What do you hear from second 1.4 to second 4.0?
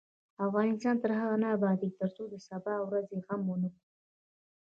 نه ابادیږي، ترڅو د سبا ورځې غم ونکړو.